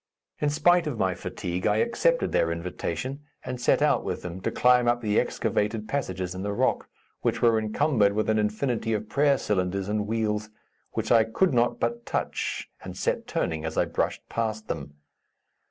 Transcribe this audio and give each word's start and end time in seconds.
In 0.39 0.49
spite 0.49 0.87
of 0.87 0.97
my 0.97 1.13
fatigue 1.13 1.67
I 1.67 1.75
accepted 1.75 2.31
their 2.31 2.51
invitation 2.51 3.19
and 3.45 3.61
set 3.61 3.83
out 3.83 4.03
with 4.03 4.23
them, 4.23 4.41
to 4.41 4.49
climb 4.49 4.87
up 4.87 4.99
the 5.01 5.19
excavated 5.19 5.87
passages 5.87 6.33
in 6.33 6.41
the 6.41 6.53
rock, 6.53 6.89
which 7.21 7.43
were 7.43 7.59
encumbered 7.59 8.13
with 8.13 8.27
an 8.27 8.39
infinity 8.39 8.93
of 8.93 9.07
prayer 9.09 9.37
cylinders 9.37 9.87
and 9.87 10.07
wheels, 10.07 10.49
which 10.93 11.11
I 11.11 11.23
could 11.23 11.53
not 11.53 11.79
but 11.79 12.03
touch 12.03 12.67
and 12.83 12.97
set 12.97 13.27
turning 13.27 13.63
as 13.63 13.77
I 13.77 13.85
brushed 13.85 14.27
past 14.27 14.67
them. 14.67 14.95